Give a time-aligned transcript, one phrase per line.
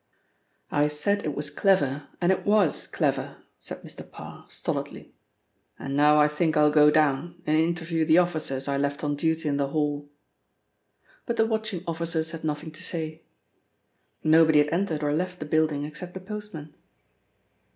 [0.71, 4.01] "I said it was clever, and it was clever," said Mr.
[4.11, 5.13] Parr stolidly,
[5.77, 9.47] "and now I think I'll go down, and interview the officers I left on duty
[9.47, 10.09] in the hall."
[11.27, 13.21] But the watching officers had nothing to say.
[14.23, 16.73] "Nobody had entered or left the building except the postman.